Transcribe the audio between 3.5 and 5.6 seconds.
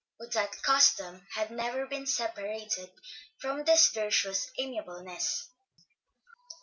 this virtuous amiableness!